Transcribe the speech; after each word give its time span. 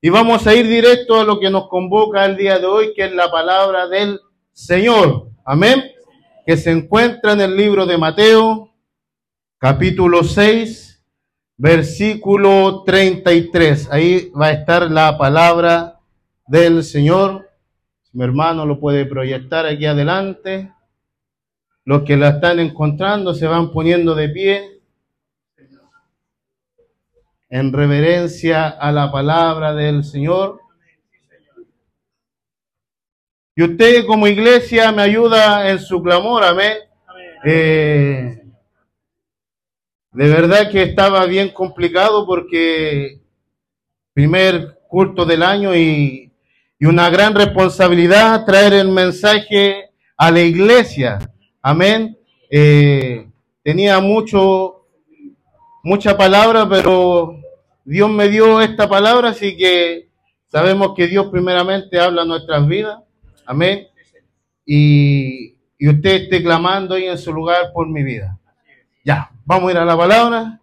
Y 0.00 0.10
vamos 0.10 0.46
a 0.46 0.54
ir 0.54 0.68
directo 0.68 1.20
a 1.20 1.24
lo 1.24 1.40
que 1.40 1.50
nos 1.50 1.68
convoca 1.68 2.24
el 2.24 2.36
día 2.36 2.60
de 2.60 2.66
hoy, 2.66 2.94
que 2.94 3.06
es 3.06 3.12
la 3.12 3.32
palabra 3.32 3.88
del 3.88 4.20
Señor. 4.52 5.30
Amén. 5.44 5.82
Que 6.46 6.56
se 6.56 6.70
encuentra 6.70 7.32
en 7.32 7.40
el 7.40 7.56
libro 7.56 7.84
de 7.84 7.98
Mateo, 7.98 8.72
capítulo 9.58 10.22
6, 10.22 11.04
versículo 11.56 12.84
33. 12.86 13.88
Ahí 13.90 14.30
va 14.30 14.46
a 14.46 14.52
estar 14.52 14.88
la 14.88 15.18
palabra 15.18 15.98
del 16.46 16.84
Señor. 16.84 17.50
Mi 18.12 18.22
hermano 18.22 18.66
lo 18.66 18.78
puede 18.78 19.04
proyectar 19.04 19.66
aquí 19.66 19.84
adelante. 19.84 20.72
Los 21.84 22.04
que 22.04 22.16
la 22.16 22.28
están 22.28 22.60
encontrando 22.60 23.34
se 23.34 23.48
van 23.48 23.72
poniendo 23.72 24.14
de 24.14 24.28
pie 24.28 24.77
en 27.50 27.72
reverencia 27.72 28.68
a 28.68 28.92
la 28.92 29.10
palabra 29.10 29.74
del 29.74 30.04
Señor. 30.04 30.60
Y 33.56 33.62
usted 33.62 34.06
como 34.06 34.26
iglesia 34.26 34.92
me 34.92 35.02
ayuda 35.02 35.70
en 35.70 35.78
su 35.78 36.02
clamor, 36.02 36.44
amén. 36.44 36.78
Eh, 37.44 38.42
de 40.12 40.28
verdad 40.28 40.70
que 40.70 40.82
estaba 40.82 41.24
bien 41.26 41.50
complicado 41.50 42.26
porque 42.26 43.20
primer 44.12 44.78
culto 44.88 45.24
del 45.24 45.42
año 45.42 45.74
y, 45.74 46.32
y 46.78 46.86
una 46.86 47.10
gran 47.10 47.34
responsabilidad 47.34 48.44
traer 48.44 48.72
el 48.72 48.88
mensaje 48.88 49.90
a 50.16 50.30
la 50.30 50.40
iglesia. 50.40 51.18
Amén. 51.60 52.16
Eh, 52.50 53.28
tenía 53.62 54.00
mucho, 54.00 54.77
mucha 55.88 56.16
palabra, 56.16 56.68
pero 56.68 57.40
Dios 57.84 58.10
me 58.10 58.28
dio 58.28 58.60
esta 58.60 58.88
palabra, 58.88 59.30
así 59.30 59.56
que 59.56 60.10
sabemos 60.46 60.92
que 60.94 61.06
Dios 61.06 61.28
primeramente 61.30 61.98
habla 61.98 62.22
en 62.22 62.28
nuestras 62.28 62.66
vidas. 62.68 62.98
Amén. 63.46 63.88
Y, 64.66 65.56
y 65.78 65.88
usted 65.88 66.22
esté 66.22 66.42
clamando 66.42 66.94
ahí 66.94 67.06
en 67.06 67.16
su 67.16 67.32
lugar 67.32 67.72
por 67.72 67.88
mi 67.88 68.02
vida. 68.02 68.38
Ya, 69.02 69.30
vamos 69.46 69.68
a 69.68 69.72
ir 69.72 69.78
a 69.78 69.84
la 69.86 69.96
palabra. 69.96 70.60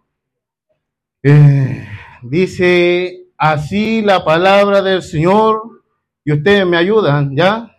Eh, 1.23 1.87
dice 2.21 3.25
así 3.35 4.03
la 4.03 4.23
palabra 4.23 4.83
del 4.83 5.01
Señor 5.01 5.81
y 6.23 6.33
ustedes 6.33 6.67
me 6.67 6.77
ayudan, 6.77 7.35
¿ya? 7.35 7.75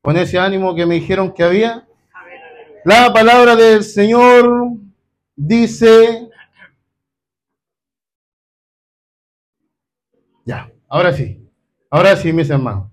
Con 0.00 0.16
ese 0.16 0.38
ánimo 0.38 0.76
que 0.76 0.86
me 0.86 0.94
dijeron 0.94 1.32
que 1.32 1.42
había. 1.42 1.88
La 2.84 3.12
palabra 3.12 3.56
del 3.56 3.82
Señor 3.82 4.74
dice, 5.34 6.28
ahora 10.88 11.12
sí, 11.12 11.38
ahora 11.90 12.16
sí, 12.16 12.32
mis 12.32 12.50
hermanos. 12.50 12.90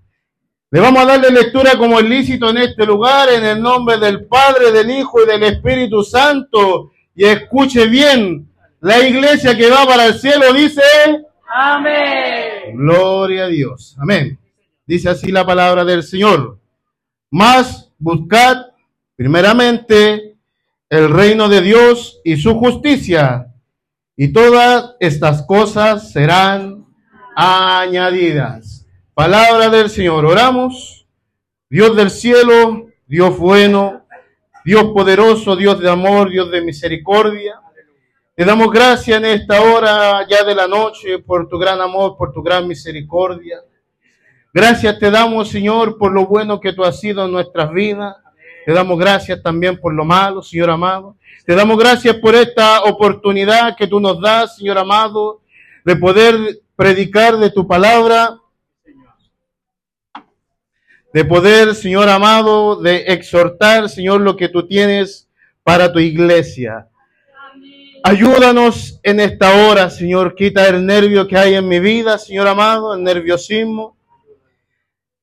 Le 0.70 0.80
vamos 0.80 1.02
a 1.02 1.06
darle 1.06 1.30
lectura 1.30 1.76
como 1.76 1.98
es 1.98 2.06
lícito 2.06 2.48
en 2.48 2.58
este 2.58 2.86
lugar, 2.86 3.28
en 3.28 3.44
el 3.44 3.60
nombre 3.60 3.98
del 3.98 4.24
Padre, 4.26 4.72
del 4.72 4.90
Hijo 4.90 5.22
y 5.22 5.26
del 5.26 5.42
Espíritu 5.42 6.02
Santo. 6.02 6.92
Y 7.14 7.24
escuche 7.24 7.86
bien, 7.86 8.48
la 8.80 9.06
iglesia 9.06 9.56
que 9.56 9.68
va 9.68 9.84
para 9.86 10.06
el 10.06 10.14
cielo 10.14 10.52
dice, 10.54 10.82
Amén. 11.46 12.74
Gloria 12.74 13.44
a 13.44 13.48
Dios. 13.48 13.94
Amén. 13.98 14.38
Dice 14.86 15.10
así 15.10 15.30
la 15.30 15.44
palabra 15.44 15.84
del 15.84 16.02
Señor. 16.02 16.58
Más 17.30 17.92
buscad 17.98 18.66
primeramente 19.14 20.36
el 20.88 21.10
reino 21.10 21.48
de 21.48 21.62
Dios 21.62 22.20
y 22.24 22.36
su 22.36 22.54
justicia, 22.58 23.46
y 24.16 24.32
todas 24.32 24.94
estas 25.00 25.42
cosas 25.46 26.12
serán 26.12 26.81
añadidas. 27.42 28.86
Palabra 29.14 29.68
del 29.68 29.90
Señor. 29.90 30.24
Oramos. 30.24 31.06
Dios 31.68 31.96
del 31.96 32.10
cielo, 32.10 32.86
Dios 33.06 33.36
bueno, 33.38 34.04
Dios 34.64 34.84
poderoso, 34.92 35.56
Dios 35.56 35.80
de 35.80 35.90
amor, 35.90 36.30
Dios 36.30 36.50
de 36.50 36.60
misericordia. 36.60 37.58
Te 38.36 38.44
damos 38.44 38.70
gracias 38.70 39.18
en 39.18 39.24
esta 39.24 39.60
hora 39.60 40.26
ya 40.28 40.44
de 40.44 40.54
la 40.54 40.68
noche 40.68 41.18
por 41.18 41.48
tu 41.48 41.58
gran 41.58 41.80
amor, 41.80 42.16
por 42.16 42.32
tu 42.32 42.42
gran 42.42 42.68
misericordia. 42.68 43.58
Gracias 44.52 44.98
te 44.98 45.10
damos, 45.10 45.48
Señor, 45.48 45.98
por 45.98 46.12
lo 46.12 46.26
bueno 46.26 46.60
que 46.60 46.72
tú 46.72 46.84
has 46.84 47.00
sido 47.00 47.24
en 47.24 47.32
nuestras 47.32 47.72
vidas. 47.72 48.16
Te 48.66 48.72
damos 48.72 48.98
gracias 48.98 49.42
también 49.42 49.80
por 49.80 49.94
lo 49.94 50.04
malo, 50.04 50.42
Señor 50.42 50.70
amado. 50.70 51.16
Te 51.44 51.54
damos 51.54 51.78
gracias 51.78 52.16
por 52.16 52.34
esta 52.34 52.82
oportunidad 52.84 53.76
que 53.76 53.86
tú 53.86 53.98
nos 53.98 54.20
das, 54.20 54.56
Señor 54.56 54.78
amado, 54.78 55.40
de 55.84 55.96
poder 55.96 56.62
predicar 56.82 57.36
de 57.36 57.48
tu 57.48 57.64
palabra, 57.64 58.40
de 61.12 61.24
poder, 61.24 61.76
Señor 61.76 62.08
amado, 62.08 62.82
de 62.82 63.04
exhortar, 63.06 63.88
Señor, 63.88 64.20
lo 64.20 64.36
que 64.36 64.48
tú 64.48 64.66
tienes 64.66 65.28
para 65.62 65.92
tu 65.92 66.00
iglesia. 66.00 66.88
Ayúdanos 68.02 68.98
en 69.04 69.20
esta 69.20 69.64
hora, 69.64 69.90
Señor. 69.90 70.34
Quita 70.34 70.66
el 70.66 70.84
nervio 70.84 71.28
que 71.28 71.38
hay 71.38 71.54
en 71.54 71.68
mi 71.68 71.78
vida, 71.78 72.18
Señor 72.18 72.48
amado, 72.48 72.94
el 72.94 73.04
nerviosismo. 73.04 73.96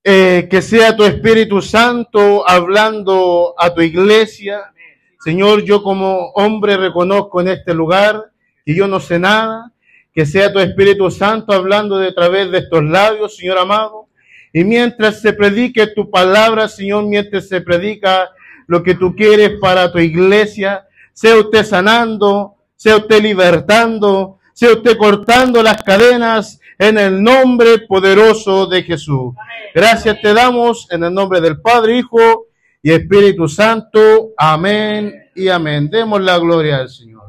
Eh, 0.02 0.48
que 0.50 0.62
sea 0.62 0.96
tu 0.96 1.04
Espíritu 1.04 1.62
Santo 1.62 2.48
hablando 2.48 3.54
a 3.58 3.74
tu 3.74 3.82
iglesia. 3.82 4.74
Señor, 5.20 5.66
yo 5.66 5.84
como 5.84 6.32
hombre 6.36 6.78
reconozco 6.78 7.42
en 7.42 7.50
este 7.50 7.74
lugar 7.74 8.32
que 8.66 8.74
yo 8.74 8.88
no 8.88 9.02
sé 9.02 9.20
nada. 9.20 9.74
Que 10.14 10.26
sea 10.26 10.52
tu 10.52 10.60
Espíritu 10.60 11.10
Santo 11.12 11.54
hablando 11.54 11.98
de 11.98 12.12
través 12.14 12.52
de 12.52 12.60
estos 12.60 12.84
labios, 12.84 13.36
Señor 13.38 13.58
amado. 13.58 14.08
Y 14.52 14.64
mientras 14.64 15.22
se 15.22 15.34
predique 15.34 15.88
tu 15.88 16.10
palabra, 16.10 16.68
Señor, 16.68 17.06
mientras 17.06 17.48
se 17.48 17.62
predica 17.62 18.30
lo 18.68 18.84
que 18.84 18.96
tú 18.96 19.16
quieres 19.16 19.60
para 19.60 19.92
tu 19.92 20.00
iglesia, 20.00 20.88
sea 21.14 21.36
usted 21.38 21.64
sanando, 21.64 22.56
sea 22.76 22.98
usted 22.98 23.22
libertando, 23.22 24.40
sea 24.54 24.74
usted 24.74 24.98
cortando 24.98 25.62
las 25.62 25.84
cadenas 25.84 26.60
en 26.78 26.98
el 26.98 27.22
nombre 27.22 27.80
poderoso 27.88 28.66
de 28.68 28.84
Jesús. 28.84 29.34
Gracias 29.76 30.22
te 30.22 30.34
damos 30.34 30.88
en 30.92 31.04
el 31.04 31.14
nombre 31.14 31.42
del 31.42 31.62
Padre, 31.62 31.98
Hijo 31.98 32.48
y 32.82 32.92
Espíritu 32.92 33.48
Santo. 33.48 34.32
Amén 34.38 35.30
y 35.36 35.50
amén. 35.50 35.90
Demos 35.90 36.22
la 36.22 36.38
gloria 36.40 36.78
al 36.78 36.90
Señor. 36.90 37.29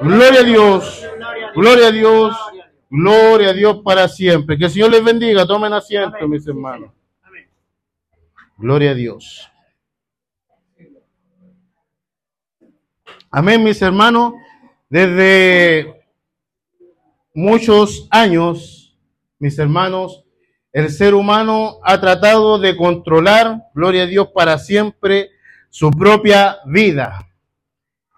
Gloria 0.00 0.40
a 0.40 0.44
Dios. 0.44 1.06
Gloria 1.54 1.88
a 1.88 1.90
Dios. 1.90 2.36
Gloria 2.88 3.50
a 3.50 3.52
Dios 3.52 3.80
para 3.84 4.08
siempre. 4.08 4.56
Que 4.56 4.64
el 4.64 4.70
Señor 4.70 4.90
les 4.90 5.04
bendiga. 5.04 5.46
Tomen 5.46 5.72
asiento, 5.72 6.26
mis 6.26 6.46
hermanos. 6.46 6.90
Gloria 8.56 8.92
a 8.92 8.94
Dios. 8.94 9.50
Amén, 13.30 13.62
mis 13.62 13.80
hermanos. 13.82 14.34
Desde 14.88 16.02
muchos 17.34 18.08
años, 18.10 18.98
mis 19.38 19.58
hermanos, 19.58 20.24
el 20.72 20.90
ser 20.90 21.14
humano 21.14 21.78
ha 21.84 22.00
tratado 22.00 22.58
de 22.58 22.76
controlar, 22.76 23.68
gloria 23.74 24.04
a 24.04 24.06
Dios, 24.06 24.28
para 24.34 24.58
siempre 24.58 25.30
su 25.68 25.90
propia 25.90 26.58
vida, 26.66 27.28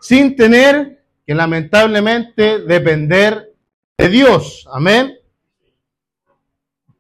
sin 0.01 0.35
tener 0.35 1.02
que 1.27 1.35
lamentablemente 1.35 2.61
depender 2.61 3.53
de 3.97 4.09
Dios. 4.09 4.67
Amén. 4.73 5.15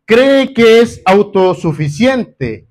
Cree 0.04 0.52
que 0.52 0.80
es 0.80 1.02
autosuficiente 1.04 2.68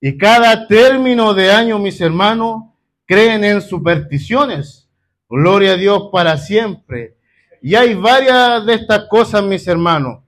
y 0.00 0.16
cada 0.16 0.66
término 0.68 1.34
de 1.34 1.50
año, 1.50 1.78
mis 1.78 2.00
hermanos, 2.00 2.64
creen 3.04 3.42
en 3.44 3.60
supersticiones. 3.60 4.88
Gloria 5.28 5.72
a 5.72 5.76
Dios 5.76 6.08
para 6.12 6.36
siempre. 6.36 7.16
Y 7.60 7.74
hay 7.74 7.94
varias 7.94 8.64
de 8.64 8.74
estas 8.74 9.08
cosas, 9.08 9.42
mis 9.42 9.66
hermanos. 9.66 10.22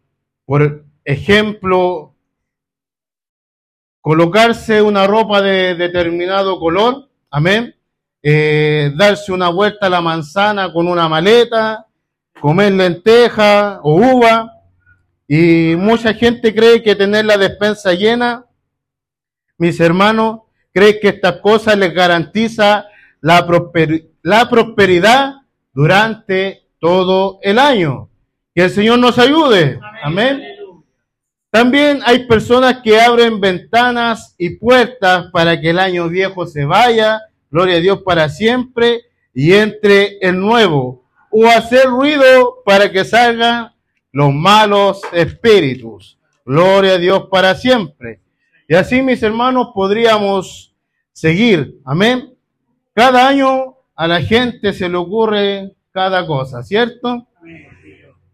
Por 0.44 0.84
ejemplo, 1.04 2.14
colocarse 4.00 4.82
una 4.82 5.06
ropa 5.06 5.40
de 5.40 5.76
determinado 5.76 6.58
color. 6.58 7.08
Amén. 7.30 7.76
Eh, 8.22 8.92
darse 8.96 9.32
una 9.32 9.48
vuelta 9.48 9.86
a 9.86 9.90
la 9.90 10.00
manzana 10.00 10.72
con 10.72 10.86
una 10.86 11.08
maleta, 11.08 11.86
comer 12.40 12.72
lenteja 12.72 13.80
o 13.82 13.94
uva. 13.96 14.50
Y 15.26 15.74
mucha 15.76 16.12
gente 16.12 16.54
cree 16.54 16.82
que 16.82 16.96
tener 16.96 17.24
la 17.24 17.38
despensa 17.38 17.94
llena, 17.94 18.44
mis 19.56 19.78
hermanos, 19.78 20.40
cree 20.72 20.98
que 20.98 21.08
estas 21.08 21.36
cosas 21.36 21.78
les 21.78 21.94
garantiza 21.94 22.86
la, 23.20 23.46
prosper 23.46 24.10
la 24.22 24.48
prosperidad 24.48 25.34
durante 25.72 26.64
todo 26.78 27.38
el 27.42 27.58
año. 27.58 28.08
Que 28.54 28.64
el 28.64 28.70
Señor 28.70 28.98
nos 28.98 29.18
ayude. 29.18 29.78
Amén. 30.02 30.42
También 31.50 32.00
hay 32.04 32.26
personas 32.26 32.80
que 32.82 33.00
abren 33.00 33.40
ventanas 33.40 34.34
y 34.38 34.50
puertas 34.50 35.26
para 35.32 35.60
que 35.60 35.70
el 35.70 35.78
año 35.78 36.08
viejo 36.08 36.46
se 36.46 36.64
vaya, 36.64 37.20
gloria 37.50 37.76
a 37.76 37.80
Dios 37.80 38.02
para 38.02 38.28
siempre, 38.28 39.02
y 39.34 39.52
entre 39.52 40.18
el 40.20 40.38
nuevo. 40.38 41.04
O 41.30 41.46
hacer 41.46 41.86
ruido 41.86 42.62
para 42.64 42.90
que 42.90 43.04
salgan 43.04 43.72
los 44.12 44.32
malos 44.34 45.02
espíritus. 45.12 46.18
Gloria 46.44 46.94
a 46.94 46.98
Dios 46.98 47.28
para 47.30 47.54
siempre. 47.54 48.20
Y 48.68 48.74
así, 48.74 49.02
mis 49.02 49.22
hermanos, 49.22 49.68
podríamos 49.74 50.74
seguir. 51.12 51.76
Amén. 51.84 52.34
Cada 52.94 53.28
año 53.28 53.76
a 53.94 54.08
la 54.08 54.20
gente 54.20 54.72
se 54.72 54.88
le 54.88 54.96
ocurre 54.96 55.76
cada 55.92 56.26
cosa, 56.26 56.62
¿cierto? 56.62 57.26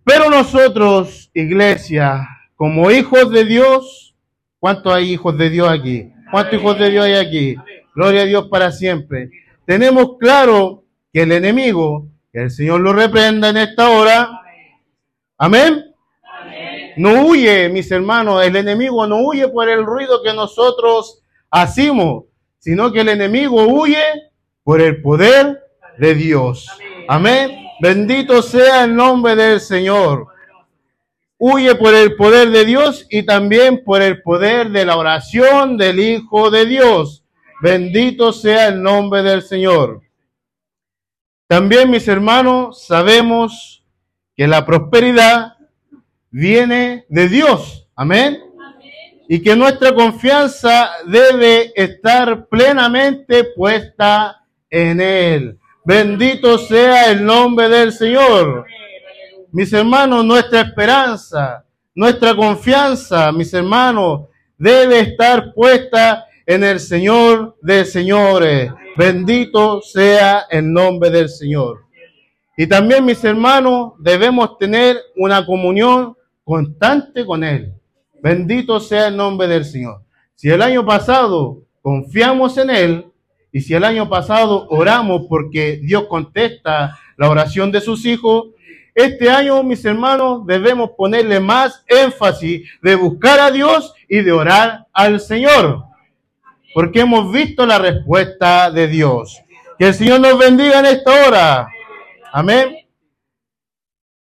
Pero 0.05 0.31
nosotros, 0.31 1.31
iglesia, 1.35 2.27
como 2.55 2.91
hijos 2.91 3.31
de 3.31 3.45
Dios, 3.45 4.15
¿cuántos 4.59 4.95
hay 4.95 5.13
hijos 5.13 5.37
de 5.37 5.51
Dios 5.51 5.69
aquí? 5.69 6.13
¿Cuántos 6.31 6.55
hijos 6.55 6.79
de 6.79 6.91
Dios 6.91 7.05
hay 7.05 7.15
aquí? 7.15 7.57
Gloria 7.97 8.23
a 8.23 8.27
Dios 8.27 8.49
para 8.49 8.71
siempre. 8.73 9.31
Tenemos 9.65 10.19
claro 10.19 10.85
que 11.11 11.23
el 11.23 11.33
enemigo, 11.33 12.07
que 12.31 12.43
el 12.43 12.51
Señor 12.51 12.83
lo 12.83 12.93
reprenda 12.93 13.49
en 13.49 13.57
esta 13.57 13.89
hora, 13.89 14.43
amén. 15.39 15.83
No 16.99 17.25
huye, 17.25 17.71
mis 17.71 17.91
hermanos, 17.91 18.45
el 18.45 18.55
enemigo 18.55 19.07
no 19.07 19.21
huye 19.27 19.49
por 19.49 19.71
el 19.71 19.87
ruido 19.87 20.23
que 20.23 20.35
nosotros 20.35 21.23
hacemos, 21.51 22.25
sino 22.59 22.93
que 22.93 23.01
el 23.01 23.09
enemigo 23.09 23.67
huye 23.67 24.03
por 24.63 24.83
el 24.83 25.01
poder 25.01 25.59
de 25.97 26.15
Dios. 26.15 26.69
Amén. 27.09 27.51
Bendito 27.81 28.43
sea 28.43 28.85
el 28.85 28.95
nombre 28.95 29.35
del 29.35 29.59
Señor. 29.59 30.27
Huye 31.39 31.75
por 31.77 31.95
el 31.95 32.15
poder 32.15 32.51
de 32.51 32.67
Dios 32.67 33.07
y 33.09 33.23
también 33.25 33.83
por 33.85 34.03
el 34.03 34.21
poder 34.21 34.69
de 34.69 34.85
la 34.85 34.99
oración 34.99 35.79
del 35.79 35.99
Hijo 35.99 36.51
de 36.51 36.67
Dios. 36.67 37.23
Bendito 37.61 38.33
sea 38.33 38.69
el 38.69 38.83
nombre 38.83 39.23
del 39.23 39.43
Señor. 39.43 40.03
También, 41.49 41.91
mis 41.91 42.07
hermanos, 42.09 42.85
sabemos 42.85 43.85
que 44.37 44.47
la 44.47 44.67
prosperidad 44.67 45.55
viene 46.31 47.07
de 47.09 47.29
Dios. 47.29 47.89
Amén. 47.95 48.43
Y 49.29 49.43
que 49.43 49.57
nuestra 49.57 49.95
confianza 49.95 50.91
debe 51.07 51.73
estar 51.75 52.47
plenamente 52.49 53.45
puesta 53.57 54.45
en 54.69 55.01
Él. 55.01 55.59
Bendito 55.85 56.59
sea 56.59 57.11
el 57.11 57.25
nombre 57.25 57.69
del 57.69 57.93
Señor. 57.93 58.67
Mis 59.53 59.73
hermanos, 59.73 60.25
nuestra 60.25 60.61
esperanza, 60.61 61.65
nuestra 61.95 62.35
confianza, 62.35 63.33
mis 63.33 63.55
hermanos, 63.55 64.29
debe 64.59 65.01
estar 65.01 65.55
puesta 65.55 66.26
en 66.47 66.63
el 66.63 66.81
Señor 66.81 67.57
de 67.61 67.85
señores. 67.85 68.73
Bendito 68.97 69.83
sea 69.83 70.45
el 70.49 70.73
nombre 70.73 71.11
del 71.11 71.29
Señor. 71.29 71.85
Y 72.57 72.67
también, 72.67 73.05
mis 73.05 73.23
hermanos, 73.25 73.93
debemos 73.99 74.57
tener 74.57 74.97
una 75.17 75.45
comunión 75.45 76.17
constante 76.45 77.27
con 77.27 77.45
Él. 77.45 77.75
Bendito 78.23 78.81
sea 78.81 79.09
el 79.09 79.17
nombre 79.17 79.47
del 79.47 79.65
Señor. 79.65 80.03
Si 80.35 80.49
el 80.49 80.63
año 80.63 80.87
pasado 80.87 81.63
confiamos 81.83 82.57
en 82.57 82.71
Él, 82.71 83.07
y 83.53 83.61
si 83.61 83.75
el 83.75 83.85
año 83.85 84.09
pasado 84.09 84.67
oramos 84.69 85.23
porque 85.29 85.81
Dios 85.83 86.07
contesta 86.09 86.99
la 87.17 87.29
oración 87.29 87.73
de 87.73 87.81
sus 87.81 88.05
hijos, 88.07 88.49
este 88.95 89.29
año, 89.29 89.63
mis 89.63 89.85
hermanos, 89.85 90.47
debemos 90.47 90.91
ponerle 90.97 91.39
más 91.39 91.85
énfasis 91.87 92.67
de 92.81 92.95
buscar 92.95 93.39
a 93.41 93.51
Dios 93.51 93.93
y 94.09 94.23
de 94.23 94.33
orar 94.33 94.87
al 94.93 95.21
Señor. 95.21 95.86
Porque 96.77 97.01
hemos 97.01 97.33
visto 97.33 97.65
la 97.65 97.79
respuesta 97.79 98.71
de 98.71 98.87
Dios. 98.87 99.41
Que 99.79 99.87
el 99.87 99.95
Señor 99.95 100.21
nos 100.21 100.39
bendiga 100.39 100.81
en 100.81 100.85
esta 100.85 101.27
hora. 101.27 101.69
Amén. 102.31 102.87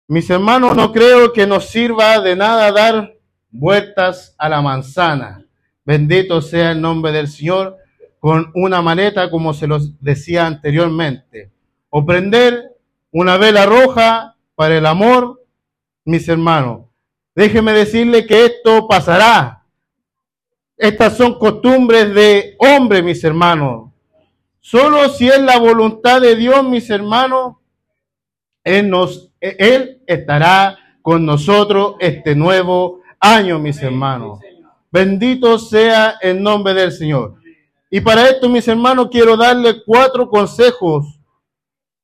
Mis 0.09 0.31
hermanos, 0.31 0.75
no 0.75 0.91
creo 0.91 1.35
que 1.35 1.47
nos 1.47 1.67
sirva 1.67 2.19
de 2.19 2.35
nada 2.37 2.73
dar 2.73 3.15
vueltas 3.51 4.35
a 4.39 4.49
la 4.49 4.63
manzana. 4.63 5.45
Bendito 5.85 6.41
sea 6.41 6.71
el 6.71 6.81
nombre 6.81 7.13
del 7.13 7.29
Señor 7.29 7.77
con 8.21 8.51
una 8.55 8.81
maleta, 8.81 9.29
como 9.31 9.53
se 9.53 9.67
los 9.67 10.03
decía 10.03 10.47
anteriormente, 10.47 11.51
o 11.91 12.07
prender 12.07 12.75
una 13.11 13.37
vela 13.37 13.67
roja 13.67 14.35
para 14.55 14.79
el 14.79 14.87
amor, 14.87 15.45
mis 16.07 16.27
hermanos. 16.27 16.87
Déjeme 17.35 17.75
decirle 17.75 18.25
que 18.25 18.47
esto 18.47 18.89
pasará. 18.89 19.60
Estas 20.81 21.19
son 21.19 21.39
costumbres 21.39 22.15
de 22.15 22.57
hombre, 22.59 23.03
mis 23.03 23.23
hermanos. 23.23 23.91
Solo 24.61 25.11
si 25.11 25.29
es 25.29 25.39
la 25.39 25.59
voluntad 25.59 26.23
de 26.23 26.35
Dios, 26.35 26.65
mis 26.65 26.89
hermanos, 26.89 27.57
Él, 28.65 28.89
nos, 28.89 29.31
Él 29.43 30.01
estará 30.07 30.79
con 31.03 31.27
nosotros 31.27 31.97
este 32.01 32.35
nuevo 32.35 33.03
año, 33.21 33.59
mis 33.59 33.83
hermanos. 33.83 34.41
Bendito 34.91 35.59
sea 35.59 36.15
el 36.23 36.43
nombre 36.43 36.73
del 36.73 36.93
Señor. 36.93 37.35
Y 37.91 38.01
para 38.01 38.31
esto, 38.31 38.49
mis 38.49 38.67
hermanos, 38.67 39.09
quiero 39.13 39.37
darle 39.37 39.83
cuatro 39.85 40.31
consejos 40.31 41.21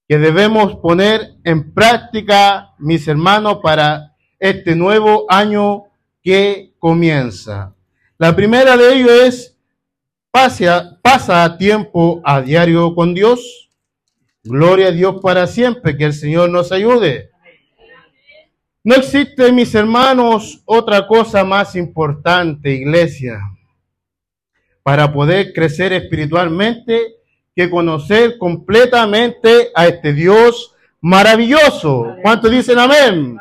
que 0.06 0.19
debemos 0.19 0.76
poner 0.81 1.37
en 1.44 1.73
práctica, 1.73 2.75
mis 2.78 3.08
hermanos, 3.08 3.61
para 3.62 4.14
este 4.38 4.76
nuevo 4.76 5.25
año 5.31 5.84
que 6.23 6.75
comienza. 6.78 7.75
La 8.19 8.35
primera 8.35 8.77
de 8.77 8.95
ellos 8.95 9.11
es, 9.11 9.57
pasa, 10.31 10.99
pasa 11.03 11.57
tiempo 11.59 12.21
a 12.25 12.41
diario 12.41 12.95
con 12.95 13.15
Dios. 13.15 13.71
Gloria 14.43 14.89
a 14.89 14.93
Dios 14.93 15.17
para 15.23 15.47
siempre, 15.47 15.97
que 15.97 16.05
el 16.05 16.13
Señor 16.13 16.51
nos 16.51 16.73
ayude. 16.73 17.31
No 18.85 18.95
existe, 18.95 19.51
mis 19.53 19.75
hermanos, 19.75 20.63
otra 20.65 21.07
cosa 21.07 21.45
más 21.45 21.75
importante, 21.75 22.71
iglesia 22.71 23.41
para 24.87 25.12
poder 25.12 25.53
crecer 25.53 25.93
espiritualmente 25.93 27.17
que 27.57 27.69
conocer 27.69 28.39
completamente 28.39 29.73
a 29.75 29.89
este 29.89 30.12
Dios 30.12 30.77
maravilloso. 31.01 32.15
¿Cuántos 32.23 32.53
dicen 32.53 32.79
amén? 32.79 33.37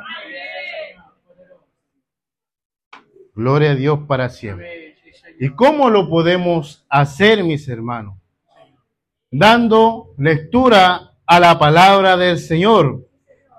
Gloria 3.36 3.72
a 3.72 3.76
Dios 3.76 4.00
para 4.08 4.30
siempre. 4.30 4.96
¿Y 5.40 5.50
cómo 5.50 5.90
lo 5.90 6.10
podemos 6.10 6.86
hacer, 6.88 7.44
mis 7.44 7.68
hermanos? 7.68 8.18
Dando 9.30 10.14
lectura 10.18 11.12
a 11.26 11.40
la 11.42 11.60
palabra 11.60 12.16
del 12.16 12.40
Señor 12.40 13.06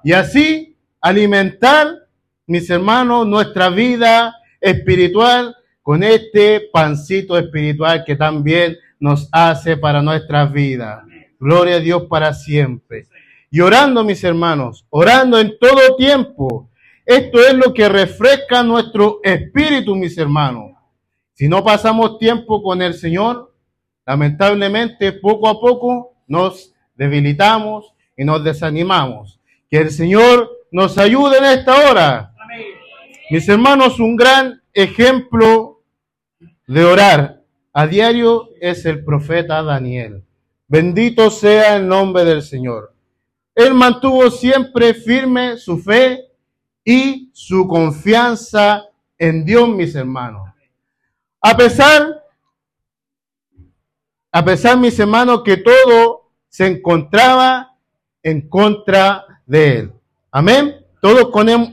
y 0.03 0.13
así 0.13 0.79
alimentar, 1.03 1.89
mis 2.47 2.71
hermanos, 2.71 3.27
nuestra 3.27 3.69
vida 3.69 4.35
espiritual 4.61 5.55
con 5.83 6.03
este 6.03 6.69
pancito 6.73 7.37
espiritual 7.37 8.03
que 8.05 8.17
también 8.17 8.79
nos 8.99 9.29
hace 9.31 9.77
para 9.77 10.01
nuestras 10.01 10.51
vidas. 10.53 11.05
Gloria 11.39 11.77
a 11.77 11.81
Dios 11.81 12.05
para 12.09 12.33
siempre. 12.33 13.09
Y 13.51 13.61
orando, 13.61 14.03
mis 14.05 14.25
hermanos, 14.25 14.87
orando 14.89 15.39
en 15.39 15.59
todo 15.59 15.97
tiempo. 15.97 16.71
Esto 17.07 17.39
es 17.39 17.55
lo 17.55 17.73
que 17.73 17.89
refresca 17.89 18.65
nuestro 18.65 19.21
espíritu, 19.23 19.95
mis 19.95 20.19
hermanos. 20.19 20.73
Si 21.35 21.49
no 21.49 21.63
pasamos 21.63 22.19
tiempo 22.19 22.61
con 22.65 22.83
el 22.83 22.95
Señor, 22.95 23.55
lamentablemente 24.05 25.13
poco 25.13 25.49
a 25.49 25.61
poco 25.61 26.17
nos 26.27 26.75
debilitamos 26.97 27.95
y 28.17 28.25
nos 28.25 28.43
desanimamos. 28.43 29.39
Que 29.71 29.79
el 29.79 29.91
Señor 29.93 30.51
nos 30.73 30.99
ayude 30.99 31.39
en 31.39 31.45
esta 31.45 31.89
hora. 31.89 32.35
Mis 33.31 33.49
hermanos, 33.49 34.01
un 34.01 34.17
gran 34.17 34.61
ejemplo 34.75 35.83
de 36.67 36.85
orar 36.85 37.43
a 37.73 37.87
diario 37.87 38.49
es 38.61 38.85
el 38.85 39.05
profeta 39.05 39.63
Daniel. 39.63 40.25
Bendito 40.67 41.31
sea 41.31 41.77
el 41.77 41.87
nombre 41.87 42.25
del 42.25 42.43
Señor. 42.43 42.93
Él 43.55 43.75
mantuvo 43.75 44.29
siempre 44.29 44.93
firme 44.93 45.57
su 45.57 45.79
fe 45.79 46.26
y 46.87 47.31
su 47.35 47.67
confianza 47.67 48.85
en 49.19 49.45
Dios, 49.45 49.69
mis 49.69 49.95
hermanos. 49.97 50.49
A 51.41 51.57
pesar, 51.57 52.25
a 54.31 54.45
pesar, 54.45 54.79
mis 54.79 54.97
hermanos, 54.99 55.43
que 55.45 55.57
todo 55.57 56.31
se 56.49 56.69
encontraba 56.69 57.77
en 58.23 58.49
contra 58.49 59.27
de 59.45 59.79
él. 59.79 59.93
Amén. 60.31 60.77
Todos 61.03 61.31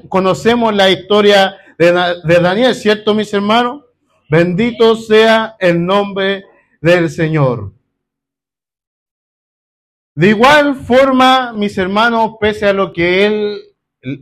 conocemos 0.10 0.74
la 0.74 0.90
historia 0.90 1.58
de 1.78 2.40
Daniel, 2.42 2.74
¿cierto, 2.74 3.14
mis 3.14 3.32
hermanos? 3.34 3.84
Bendito 4.30 4.96
sea 4.96 5.56
el 5.60 5.86
nombre 5.86 6.44
del 6.82 7.12
Señor. 7.12 7.72
De 10.16 10.30
igual 10.30 10.76
forma, 10.76 11.54
mis 11.54 11.78
hermanos, 11.78 12.32
pese 12.40 12.68
a 12.68 12.74
lo 12.74 12.94
que 12.94 13.26
él 13.26 13.73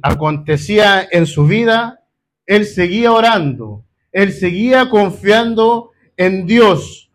acontecía 0.02 1.08
en 1.10 1.26
su 1.26 1.46
vida, 1.48 2.04
él 2.46 2.66
seguía 2.66 3.12
orando, 3.12 3.86
él 4.12 4.34
seguía 4.34 4.90
confiando 4.90 5.92
en 6.18 6.46
Dios. 6.46 7.12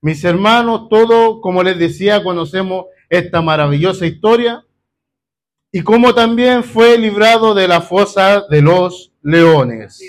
Mis 0.00 0.24
hermanos, 0.24 0.88
todo, 0.88 1.40
como 1.40 1.62
les 1.62 1.78
decía, 1.78 2.22
conocemos 2.22 2.86
esta 3.08 3.42
maravillosa 3.42 4.06
historia. 4.06 4.64
y 5.70 5.82
como 5.82 6.14
también 6.14 6.64
fue 6.64 6.96
librado 6.96 7.54
de 7.54 7.68
la 7.68 7.82
fosa 7.82 8.46
de 8.48 8.62
los 8.62 9.12
leones. 9.22 10.00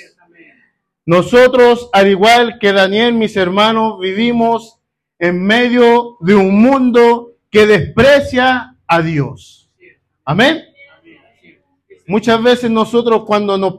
Nosotros, 1.06 1.90
al 1.92 2.08
igual 2.08 2.60
que 2.60 2.72
Daniel, 2.72 3.14
mis 3.14 3.36
hermanos, 3.36 4.00
vivimos 4.00 4.80
en 5.18 5.44
medio 5.44 6.16
de 6.22 6.36
un 6.36 6.62
mundo 6.62 7.34
que 7.52 7.66
desprecia 7.66 8.78
a 8.88 9.02
Dios. 9.02 9.70
Amén. 10.24 10.69
Muchas 12.10 12.42
veces 12.42 12.72
nosotros 12.72 13.24
cuando 13.24 13.56
nos, 13.56 13.76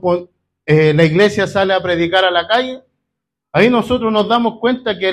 eh, 0.65 0.95
la 0.95 1.03
iglesia 1.03 1.49
sale 1.49 1.75
a 1.75 1.83
predicar 1.83 2.25
a 2.25 2.31
la 2.31 2.47
calle, 2.47 2.81
ahí 3.51 3.69
nosotros 3.69 4.13
nos 4.13 4.29
damos 4.29 4.61
cuenta 4.61 4.97
que, 4.97 5.13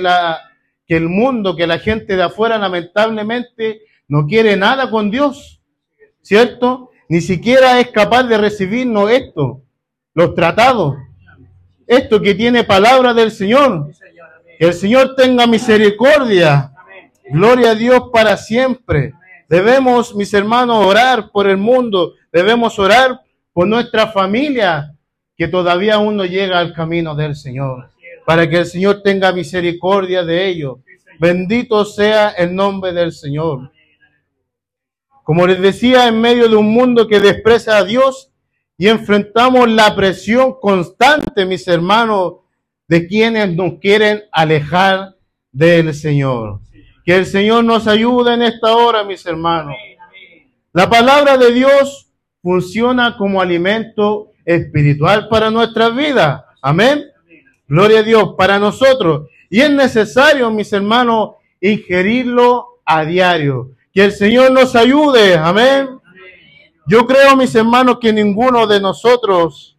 que 0.86 0.96
el 0.96 1.10
mundo, 1.10 1.56
que 1.56 1.66
la 1.66 1.80
gente 1.80 2.16
de 2.16 2.22
afuera 2.22 2.60
lamentablemente 2.60 3.82
no 4.08 4.28
quiere 4.28 4.56
nada 4.56 4.92
con 4.92 5.10
Dios, 5.10 5.60
¿cierto? 6.22 6.92
Ni 7.10 7.22
siquiera 7.22 7.80
es 7.80 7.90
capaz 7.90 8.22
de 8.22 8.38
recibirnos 8.38 9.10
esto, 9.10 9.64
los 10.14 10.36
tratados, 10.36 10.98
esto 11.88 12.22
que 12.22 12.36
tiene 12.36 12.66
palabra 12.66 13.16
del 13.16 13.32
Señor. 13.32 13.90
Que 14.60 14.66
el 14.68 14.74
Señor 14.76 15.16
tenga 15.16 15.48
misericordia. 15.48 16.72
Gloria 17.32 17.72
a 17.72 17.76
Dios 17.76 18.12
para 18.14 18.38
siempre. 18.38 19.14
Debemos, 19.50 20.14
mis 20.14 20.32
hermanos, 20.36 20.86
orar 20.86 21.32
por 21.32 21.48
el 21.48 21.58
mundo. 21.58 22.14
Debemos 22.38 22.78
orar 22.78 23.20
por 23.52 23.68
nuestra 23.68 24.12
familia, 24.12 24.94
que 25.36 25.48
todavía 25.48 25.96
aún 25.96 26.18
no 26.18 26.24
llega 26.24 26.60
al 26.60 26.72
camino 26.72 27.16
del 27.16 27.36
Señor. 27.36 27.90
Para 28.28 28.48
que 28.48 28.58
el 28.58 28.68
Señor 28.68 29.02
tenga 29.02 29.32
misericordia 29.32 30.24
de 30.24 30.48
ellos. 30.48 30.78
Bendito 31.20 31.84
sea 31.84 32.30
el 32.30 32.54
nombre 32.54 32.94
del 32.94 33.12
Señor. 33.12 33.72
Como 35.24 35.48
les 35.48 35.60
decía, 35.60 36.08
en 36.08 36.22
medio 36.22 36.48
de 36.48 36.56
un 36.56 36.72
mundo 36.72 37.08
que 37.08 37.20
desprecia 37.20 37.78
a 37.78 37.84
Dios 37.84 38.32
y 38.78 38.88
enfrentamos 38.88 39.68
la 39.68 39.96
presión 39.96 40.60
constante, 40.62 41.44
mis 41.44 41.68
hermanos, 41.68 42.34
de 42.88 43.08
quienes 43.08 43.52
nos 43.56 43.80
quieren 43.80 44.26
alejar 44.32 45.16
del 45.52 45.92
Señor. 45.96 46.60
Que 47.04 47.16
el 47.16 47.26
Señor 47.26 47.64
nos 47.64 47.88
ayude 47.88 48.36
en 48.36 48.44
esta 48.44 48.76
hora, 48.76 49.04
mis 49.04 49.26
hermanos. 49.26 49.74
La 50.72 50.88
palabra 50.88 51.36
de 51.36 51.52
Dios 51.52 52.07
funciona 52.48 53.18
como 53.18 53.42
alimento 53.42 54.32
espiritual 54.46 55.28
para 55.28 55.52
nuestras 55.52 55.94
vidas. 55.94 56.44
Amén. 56.62 57.04
Gloria 57.68 58.00
a 58.00 58.04
Dios 58.04 58.36
para 58.38 58.58
nosotros. 58.58 59.30
Y 59.50 59.60
es 59.60 59.70
necesario, 59.70 60.50
mis 60.50 60.72
hermanos, 60.72 61.32
ingerirlo 61.60 62.80
a 62.86 63.04
diario. 63.04 63.72
Que 63.94 64.06
el 64.06 64.14
Señor 64.14 64.54
nos 64.54 64.78
ayude. 64.78 65.36
Amén. 65.36 65.90
Yo 66.88 67.06
creo, 67.06 67.36
mis 67.36 67.54
hermanos, 67.54 67.98
que 68.00 68.14
ninguno 68.14 68.66
de 68.66 68.80
nosotros 68.80 69.78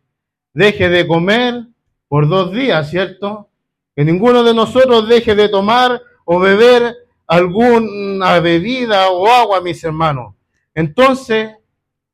deje 0.53 0.91
de 0.91 1.07
comer 1.07 1.65
por 2.07 2.29
dos 2.29 2.53
días, 2.53 2.91
¿cierto? 2.91 3.49
Que 3.97 4.05
ninguno 4.05 4.45
de 4.45 4.53
nosotros 4.53 5.09
deje 5.09 5.35
de 5.35 5.49
tomar 5.49 6.03
o 6.27 6.39
beber 6.39 6.95
alguna 7.27 8.41
bebida 8.41 9.09
o 9.09 9.27
agua, 9.27 9.63
mis 9.63 9.83
hermanos. 9.83 10.35
Entonces, 10.75 11.53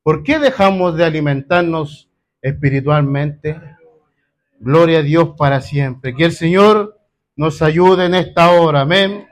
¿por 0.04 0.23
qué 0.23 0.38
dejamos 0.38 0.96
de 0.96 1.04
alimentarnos 1.04 2.08
espiritualmente? 2.40 3.61
Gloria 4.61 5.00
a 5.00 5.02
Dios 5.02 5.30
para 5.37 5.61
siempre. 5.61 6.14
Que 6.14 6.26
el 6.26 6.32
Señor 6.32 7.00
nos 7.34 7.61
ayude 7.62 8.06
en 8.06 8.14
esta 8.14 8.52
hora. 8.52 8.82
Amén. 8.82 9.26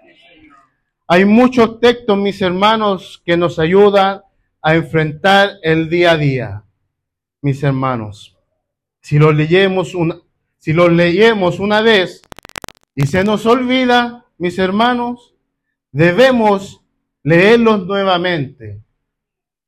Hay 1.06 1.24
muchos 1.24 1.78
textos, 1.78 2.18
mis 2.18 2.42
hermanos, 2.42 3.22
que 3.24 3.36
nos 3.36 3.60
ayudan 3.60 4.22
a 4.62 4.74
enfrentar 4.74 5.50
el 5.62 5.88
día 5.88 6.12
a 6.12 6.16
día, 6.16 6.64
mis 7.42 7.62
hermanos. 7.62 8.36
Si 9.00 9.18
los 9.18 9.34
leemos 9.34 9.94
una, 9.94 10.16
si 10.58 10.72
los 10.72 10.90
leemos 10.90 11.58
una 11.58 11.82
vez 11.82 12.22
y 12.94 13.06
se 13.06 13.24
nos 13.24 13.44
olvida, 13.46 14.26
mis 14.38 14.58
hermanos, 14.58 15.34
debemos 15.90 16.80
leerlos 17.22 17.86
nuevamente. 17.86 18.80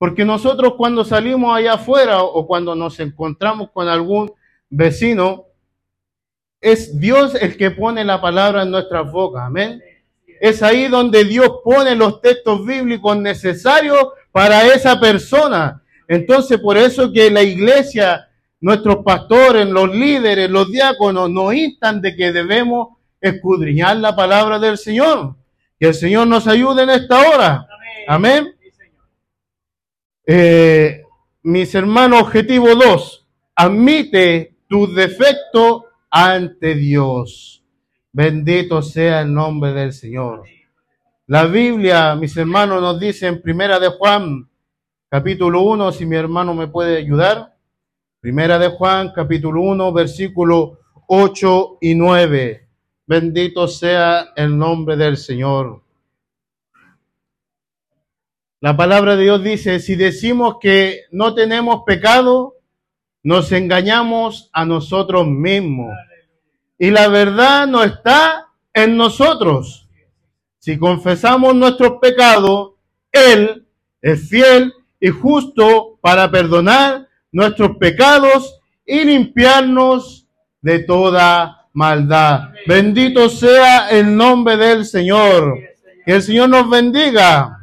Porque 0.04 0.26
nosotros 0.26 0.74
cuando 0.76 1.02
salimos 1.02 1.56
allá 1.56 1.72
afuera 1.72 2.24
o 2.24 2.46
cuando 2.46 2.74
nos 2.74 3.00
encontramos 3.00 3.70
con 3.72 3.88
algún 3.88 4.30
vecino, 4.68 5.46
es 6.60 7.00
Dios 7.00 7.34
el 7.34 7.56
que 7.56 7.70
pone 7.70 8.04
la 8.04 8.20
palabra 8.20 8.64
en 8.64 8.70
nuestras 8.70 9.10
bocas. 9.10 9.44
Amén. 9.46 9.82
Es 10.42 10.62
ahí 10.62 10.88
donde 10.88 11.24
Dios 11.24 11.48
pone 11.64 11.94
los 11.94 12.20
textos 12.20 12.66
bíblicos 12.66 13.16
necesarios 13.16 14.08
para 14.30 14.66
esa 14.66 15.00
persona. 15.00 15.82
Entonces, 16.06 16.60
por 16.60 16.76
eso 16.76 17.10
que 17.10 17.30
la 17.30 17.42
iglesia, 17.42 18.28
nuestros 18.60 18.96
pastores, 19.06 19.66
los 19.66 19.88
líderes, 19.88 20.50
los 20.50 20.70
diáconos 20.70 21.30
nos 21.30 21.54
instan 21.54 22.02
de 22.02 22.14
que 22.14 22.30
debemos 22.30 22.88
escudriñar 23.22 23.96
la 23.96 24.14
palabra 24.14 24.58
del 24.58 24.76
Señor. 24.76 25.34
Que 25.80 25.86
el 25.86 25.94
Señor 25.94 26.26
nos 26.26 26.46
ayude 26.46 26.82
en 26.82 26.90
esta 26.90 27.26
hora. 27.26 27.66
Amén. 28.06 28.53
Eh, 30.26 31.02
mis 31.42 31.74
hermanos, 31.74 32.22
objetivo 32.22 32.74
2. 32.74 33.26
Admite 33.56 34.56
tus 34.66 34.94
defectos 34.94 35.82
ante 36.10 36.74
Dios. 36.74 37.62
Bendito 38.10 38.80
sea 38.80 39.20
el 39.20 39.34
nombre 39.34 39.72
del 39.72 39.92
Señor. 39.92 40.44
La 41.26 41.44
Biblia, 41.44 42.14
mis 42.14 42.36
hermanos, 42.36 42.80
nos 42.80 42.98
dice 42.98 43.26
en 43.26 43.42
Primera 43.42 43.78
de 43.78 43.88
Juan, 43.88 44.48
capítulo 45.10 45.62
1, 45.62 45.92
si 45.92 46.06
mi 46.06 46.16
hermano 46.16 46.54
me 46.54 46.68
puede 46.68 46.96
ayudar. 46.96 47.54
Primera 48.20 48.58
de 48.58 48.68
Juan, 48.68 49.12
capítulo 49.14 49.60
1, 49.60 49.92
versículo 49.92 50.78
8 51.06 51.78
y 51.82 51.94
9. 51.94 52.68
Bendito 53.06 53.68
sea 53.68 54.32
el 54.36 54.56
nombre 54.56 54.96
del 54.96 55.18
Señor. 55.18 55.83
La 58.64 58.74
palabra 58.74 59.14
de 59.14 59.24
Dios 59.24 59.44
dice, 59.44 59.78
si 59.78 59.94
decimos 59.94 60.56
que 60.58 61.02
no 61.10 61.34
tenemos 61.34 61.82
pecado, 61.84 62.54
nos 63.22 63.52
engañamos 63.52 64.48
a 64.54 64.64
nosotros 64.64 65.26
mismos 65.26 65.92
y 66.78 66.90
la 66.90 67.08
verdad 67.08 67.66
no 67.66 67.84
está 67.84 68.46
en 68.72 68.96
nosotros. 68.96 69.86
Si 70.60 70.78
confesamos 70.78 71.54
nuestros 71.54 71.98
pecados, 72.00 72.70
Él 73.12 73.66
es 74.00 74.30
fiel 74.30 74.72
y 74.98 75.08
justo 75.10 75.98
para 76.00 76.30
perdonar 76.30 77.06
nuestros 77.32 77.76
pecados 77.76 78.60
y 78.86 79.04
limpiarnos 79.04 80.26
de 80.62 80.78
toda 80.78 81.68
maldad. 81.74 82.48
Bendito 82.66 83.28
sea 83.28 83.90
el 83.90 84.16
nombre 84.16 84.56
del 84.56 84.86
Señor. 84.86 85.54
Que 86.06 86.12
el 86.14 86.22
Señor 86.22 86.48
nos 86.48 86.70
bendiga. 86.70 87.60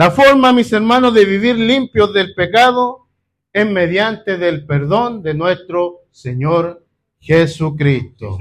La 0.00 0.10
forma, 0.10 0.50
mis 0.54 0.72
hermanos, 0.72 1.12
de 1.12 1.26
vivir 1.26 1.56
limpios 1.56 2.14
del 2.14 2.32
pecado 2.32 3.06
es 3.52 3.70
mediante 3.70 4.38
del 4.38 4.64
perdón 4.64 5.22
de 5.22 5.34
nuestro 5.34 6.04
Señor 6.10 6.86
Jesucristo. 7.20 8.38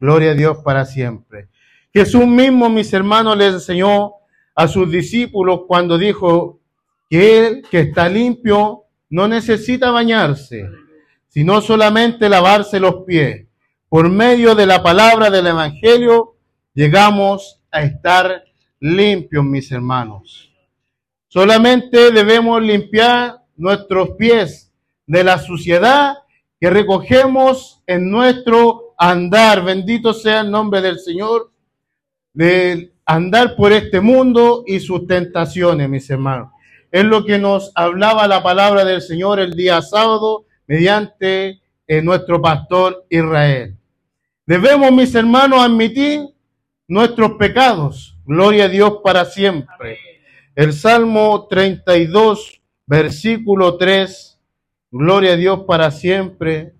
Gloria 0.00 0.30
a 0.30 0.34
Dios 0.34 0.56
para 0.64 0.86
siempre. 0.86 1.50
Jesús 1.92 2.26
mismo, 2.26 2.70
mis 2.70 2.90
hermanos, 2.94 3.36
le 3.36 3.48
enseñó 3.48 4.12
a 4.54 4.66
sus 4.66 4.90
discípulos 4.90 5.64
cuando 5.68 5.98
dijo 5.98 6.60
que 7.10 7.40
él 7.46 7.62
que 7.70 7.80
está 7.80 8.08
limpio 8.08 8.84
no 9.10 9.28
necesita 9.28 9.90
bañarse, 9.90 10.66
sino 11.28 11.60
solamente 11.60 12.26
lavarse 12.30 12.80
los 12.80 13.04
pies. 13.06 13.46
Por 13.90 14.08
medio 14.08 14.54
de 14.54 14.64
la 14.64 14.82
palabra 14.82 15.28
del 15.28 15.48
Evangelio 15.48 16.36
llegamos 16.72 17.60
a 17.70 17.82
estar 17.82 18.44
limpios, 18.80 19.44
mis 19.44 19.70
hermanos. 19.70 20.55
Solamente 21.36 22.12
debemos 22.12 22.62
limpiar 22.62 23.42
nuestros 23.58 24.12
pies 24.12 24.72
de 25.06 25.22
la 25.22 25.36
suciedad 25.38 26.14
que 26.58 26.70
recogemos 26.70 27.82
en 27.86 28.10
nuestro 28.10 28.94
andar. 28.96 29.62
Bendito 29.62 30.14
sea 30.14 30.40
el 30.40 30.50
nombre 30.50 30.80
del 30.80 30.98
Señor, 30.98 31.50
de 32.32 32.94
andar 33.04 33.54
por 33.54 33.70
este 33.74 34.00
mundo 34.00 34.64
y 34.66 34.80
sus 34.80 35.06
tentaciones, 35.06 35.90
mis 35.90 36.08
hermanos. 36.08 36.52
Es 36.90 37.04
lo 37.04 37.22
que 37.22 37.36
nos 37.36 37.70
hablaba 37.74 38.26
la 38.26 38.42
palabra 38.42 38.82
del 38.86 39.02
Señor 39.02 39.38
el 39.38 39.52
día 39.52 39.82
sábado 39.82 40.46
mediante 40.66 41.60
eh, 41.86 42.00
nuestro 42.00 42.40
pastor 42.40 43.04
Israel. 43.10 43.76
Debemos, 44.46 44.90
mis 44.90 45.14
hermanos, 45.14 45.60
admitir 45.60 46.30
nuestros 46.88 47.32
pecados. 47.32 48.16
Gloria 48.24 48.64
a 48.64 48.68
Dios 48.68 49.00
para 49.04 49.26
siempre. 49.26 50.15
El 50.56 50.72
Salmo 50.72 51.46
32, 51.48 52.62
versículo 52.86 53.76
3 53.76 54.36
Gloria 54.90 55.34
a 55.34 55.36
Dios 55.36 55.64
para 55.66 55.90
siempre. 55.90 56.72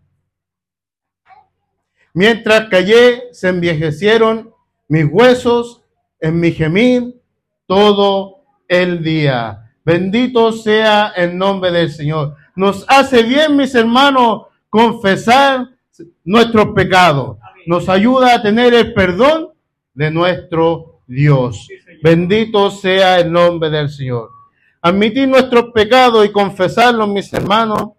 Mientras 2.14 2.71
callé, 2.71 3.25
se 3.33 3.49
envejecieron 3.49 4.54
mis 4.88 5.04
huesos 5.04 5.83
en 6.18 6.40
mi 6.40 6.52
gemir 6.52 7.21
todo 7.66 8.38
el 8.66 9.02
día. 9.02 9.71
Bendito 9.85 10.52
sea 10.52 11.12
el 11.14 11.37
nombre 11.37 11.71
del 11.71 11.90
Señor. 11.90 12.37
Nos 12.54 12.87
hace 12.88 13.23
bien, 13.23 13.54
mis 13.54 13.75
hermanos, 13.75 14.47
confesar 14.71 15.68
nuestros 16.25 16.68
pecados. 16.75 17.37
Nos 17.66 17.90
ayuda 17.90 18.37
a 18.37 18.42
tener 18.42 18.73
el 18.73 18.95
perdón 18.95 19.50
de 19.92 20.11
nuestro 20.11 21.02
Dios. 21.06 21.68
Bendito 22.07 22.71
sea 22.71 23.19
el 23.19 23.33
nombre 23.33 23.69
del 23.69 23.89
Señor. 23.89 24.31
Admitir 24.81 25.27
nuestros 25.27 25.73
pecados 25.73 26.25
y 26.25 26.31
confesarlos, 26.31 27.09
mis 27.09 27.33
hermanos, 27.33 27.95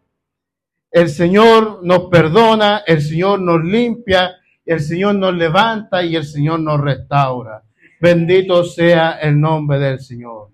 el 0.89 1.09
Señor 1.09 1.81
nos 1.83 2.05
perdona, 2.05 2.83
el 2.87 3.01
Señor 3.01 3.41
nos 3.41 3.61
limpia, 3.65 4.37
el 4.65 4.79
Señor 4.79 5.15
nos 5.15 5.33
levanta 5.33 6.03
y 6.03 6.15
el 6.15 6.23
Señor 6.23 6.61
nos 6.61 6.79
restaura. 6.79 7.63
Bendito 7.99 8.63
sea 8.63 9.19
el 9.19 9.41
nombre 9.41 9.77
del 9.77 9.99
Señor. 9.99 10.51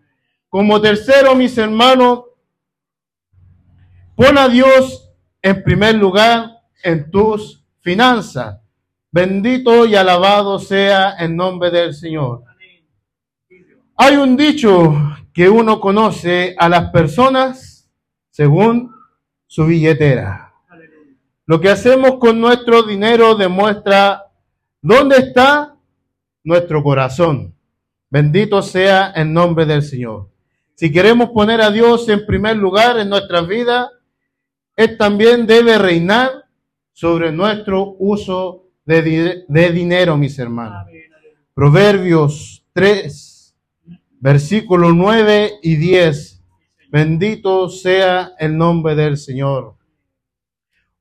Como 0.50 0.82
tercero, 0.82 1.36
mis 1.36 1.56
hermanos, 1.56 2.24
pon 4.16 4.36
a 4.36 4.50
Dios 4.50 5.12
en 5.44 5.62
primer 5.62 5.94
lugar 5.94 6.50
en 6.84 7.12
tus 7.12 7.64
finanzas. 7.82 8.60
Bendito 9.12 9.86
y 9.86 9.94
alabado 9.94 10.58
sea 10.58 11.12
el 11.20 11.36
nombre 11.36 11.70
del 11.70 11.94
Señor. 11.94 12.46
Hay 14.06 14.18
un 14.18 14.36
dicho 14.36 14.94
que 15.34 15.48
uno 15.50 15.80
conoce 15.80 16.58
a 16.60 16.68
las 16.68 16.92
personas 16.92 17.90
según 18.32 18.94
su 19.48 19.66
billetera. 19.66 20.54
Lo 21.46 21.62
que 21.62 21.70
hacemos 21.70 22.18
con 22.20 22.42
nuestro 22.42 22.84
dinero 22.84 23.34
demuestra 23.36 24.26
dónde 24.82 25.20
está 25.20 25.78
nuestro 26.44 26.84
corazón. 26.84 27.56
Bendito 28.10 28.62
sea 28.62 29.12
el 29.16 29.32
nombre 29.32 29.66
del 29.66 29.82
Señor. 29.82 30.28
Si 30.76 30.92
queremos 30.92 31.30
poner 31.30 31.62
a 31.62 31.72
Dios 31.72 32.10
en 32.10 32.26
primer 32.26 32.58
lugar 32.58 33.00
en 33.00 33.08
nuestras 33.08 33.48
vidas, 33.48 33.88
Él 34.76 34.98
también 34.98 35.48
debe 35.48 35.78
reinar 35.78 36.44
sobre 36.92 37.32
nuestro 37.32 37.96
uso 38.00 38.66
de, 38.84 39.46
de 39.48 39.72
dinero, 39.72 40.18
mis 40.18 40.38
hermanos. 40.38 40.90
Proverbios 41.54 42.66
3, 42.74 43.33
versículos 44.24 44.96
9 44.96 45.60
y 45.62 45.76
10 45.76 46.42
Bendito 46.90 47.68
sea 47.68 48.34
el 48.40 48.58
nombre 48.58 48.96
del 48.96 49.18
Señor. 49.18 49.76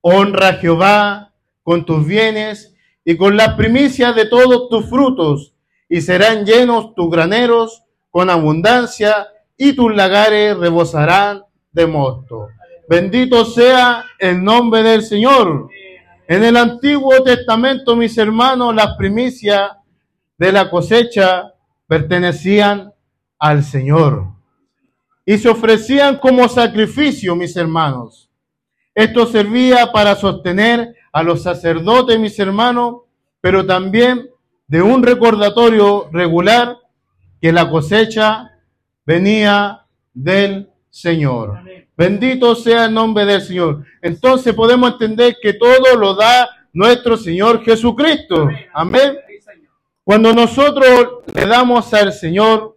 Honra 0.01 0.49
a 0.49 0.53
Jehová 0.55 1.35
con 1.63 1.85
tus 1.85 2.05
bienes 2.05 2.75
y 3.05 3.17
con 3.17 3.37
la 3.37 3.57
primicia 3.57 4.13
de 4.13 4.25
todos 4.25 4.71
tus 4.71 4.89
frutos, 4.89 5.55
y 5.89 6.01
serán 6.01 6.47
llenos 6.47 6.95
tus 6.95 7.11
graneros 7.11 7.85
con 8.11 8.31
abundancia, 8.31 9.29
y 9.57 9.75
tus 9.75 9.95
lagares 9.95 10.57
rebosarán 10.57 11.45
de 11.71 11.87
mosto. 11.87 12.49
Bendito 12.89 13.45
sea 13.45 14.07
el 14.19 14.43
nombre 14.43 14.83
del 14.83 15.03
Señor. 15.03 15.69
En 16.27 16.43
el 16.43 16.57
Antiguo 16.57 17.23
Testamento, 17.23 17.95
mis 17.95 18.17
hermanos, 18.17 18.75
las 18.75 18.97
primicias 18.97 19.73
de 20.39 20.53
la 20.53 20.71
cosecha 20.71 21.53
pertenecían 21.87 22.92
al 23.43 23.65
Señor 23.65 24.29
y 25.27 25.37
se 25.37 25.49
ofrecían 25.49 26.19
como 26.19 26.49
sacrificio, 26.49 27.35
mis 27.35 27.57
hermanos. 27.57 28.31
Esto 28.95 29.27
servía 29.27 29.91
para 29.91 30.15
sostener 30.15 30.95
a 31.13 31.25
los 31.25 31.43
sacerdotes, 31.43 32.21
mis 32.21 32.39
hermanos, 32.39 33.03
pero 33.41 33.67
también 33.67 34.31
de 34.69 34.81
un 34.81 35.03
recordatorio 35.03 36.09
regular 36.13 36.79
que 37.41 37.51
la 37.53 37.69
cosecha 37.69 38.53
venía 39.05 39.87
del 40.15 40.71
Señor. 40.89 41.59
Bendito 41.97 42.55
sea 42.55 42.85
el 42.85 42.95
nombre 42.95 43.25
del 43.25 43.43
Señor. 43.43 43.85
Entonces 44.01 44.55
podemos 44.55 44.93
entender 44.93 45.37
que 45.43 45.55
todo 45.55 45.97
lo 45.97 46.15
da 46.15 46.49
nuestro 46.73 47.17
Señor 47.17 47.65
Jesucristo. 47.65 48.49
Amén. 48.73 49.17
Cuando 50.05 50.33
nosotros 50.33 51.25
le 51.35 51.47
damos 51.47 51.93
al 51.93 52.13
Señor 52.13 52.77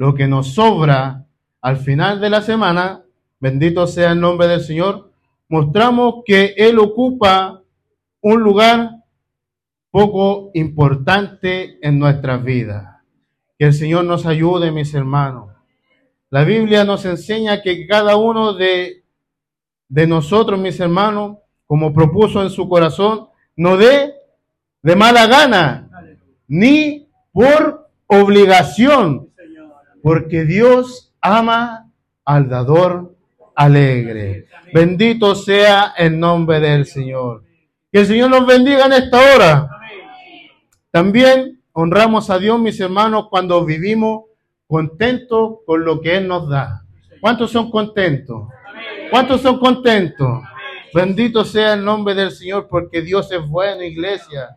lo 0.00 0.14
que 0.14 0.26
nos 0.26 0.54
sobra 0.54 1.26
al 1.60 1.76
final 1.76 2.22
de 2.22 2.30
la 2.30 2.40
semana, 2.40 3.04
bendito 3.38 3.86
sea 3.86 4.12
el 4.12 4.20
nombre 4.20 4.48
del 4.48 4.62
Señor, 4.62 5.12
mostramos 5.50 6.22
que 6.24 6.54
Él 6.56 6.78
ocupa 6.78 7.62
un 8.22 8.40
lugar 8.40 8.92
poco 9.90 10.52
importante 10.54 11.78
en 11.86 11.98
nuestras 11.98 12.42
vidas. 12.42 12.96
Que 13.58 13.66
el 13.66 13.74
Señor 13.74 14.06
nos 14.06 14.24
ayude, 14.24 14.72
mis 14.72 14.94
hermanos. 14.94 15.50
La 16.30 16.44
Biblia 16.44 16.82
nos 16.84 17.04
enseña 17.04 17.60
que 17.60 17.86
cada 17.86 18.16
uno 18.16 18.54
de, 18.54 19.04
de 19.86 20.06
nosotros, 20.06 20.58
mis 20.58 20.80
hermanos, 20.80 21.36
como 21.66 21.92
propuso 21.92 22.40
en 22.40 22.48
su 22.48 22.70
corazón, 22.70 23.28
no 23.54 23.76
dé 23.76 24.14
de 24.80 24.96
mala 24.96 25.26
gana, 25.26 25.90
ni 26.48 27.06
por 27.32 27.90
obligación, 28.06 29.29
porque 30.02 30.44
Dios 30.44 31.12
ama 31.20 31.90
al 32.24 32.48
dador 32.48 33.14
alegre. 33.54 34.46
Bendito 34.72 35.34
sea 35.34 35.94
el 35.96 36.18
nombre 36.18 36.60
del 36.60 36.86
Señor. 36.86 37.44
Que 37.92 38.00
el 38.00 38.06
Señor 38.06 38.30
nos 38.30 38.46
bendiga 38.46 38.86
en 38.86 38.92
esta 38.92 39.18
hora. 39.34 39.70
También 40.90 41.60
honramos 41.72 42.30
a 42.30 42.38
Dios, 42.38 42.58
mis 42.58 42.80
hermanos, 42.80 43.26
cuando 43.28 43.64
vivimos 43.64 44.24
contentos 44.66 45.58
con 45.66 45.84
lo 45.84 46.00
que 46.00 46.16
Él 46.16 46.28
nos 46.28 46.48
da. 46.48 46.84
¿Cuántos 47.20 47.50
son 47.50 47.70
contentos? 47.70 48.48
¿Cuántos 49.10 49.40
son 49.40 49.58
contentos? 49.58 50.42
Bendito 50.94 51.44
sea 51.44 51.74
el 51.74 51.84
nombre 51.84 52.14
del 52.14 52.30
Señor 52.30 52.68
porque 52.68 53.02
Dios 53.02 53.30
es 53.30 53.46
bueno, 53.46 53.82
iglesia. 53.82 54.56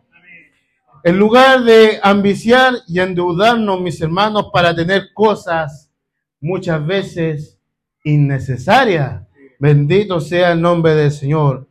En 1.06 1.18
lugar 1.18 1.64
de 1.64 2.00
ambiciar 2.02 2.72
y 2.88 2.98
endeudarnos, 2.98 3.78
mis 3.78 4.00
hermanos, 4.00 4.48
para 4.50 4.74
tener 4.74 5.12
cosas 5.12 5.92
muchas 6.40 6.86
veces 6.86 7.60
innecesarias, 8.04 9.20
bendito 9.58 10.18
sea 10.18 10.52
el 10.52 10.62
nombre 10.62 10.94
del 10.94 11.10
Señor. 11.10 11.68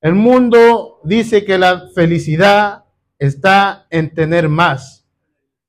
El 0.00 0.14
mundo 0.14 0.98
dice 1.04 1.44
que 1.44 1.58
la 1.58 1.88
felicidad 1.94 2.84
está 3.18 3.86
en 3.90 4.14
tener 4.14 4.48
más, 4.48 5.06